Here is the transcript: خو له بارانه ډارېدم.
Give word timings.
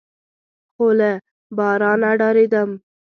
خو 0.73 0.87
له 0.99 1.11
بارانه 1.57 2.09
ډارېدم. 2.19 2.69